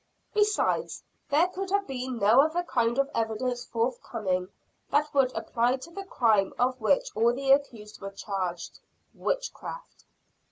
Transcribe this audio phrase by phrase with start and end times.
[0.33, 4.47] Besides, there could have been no other kind of evidence forthcoming,
[4.89, 8.79] that would apply to the crime of which all the accused were charged,
[9.13, 10.05] Witchcraft.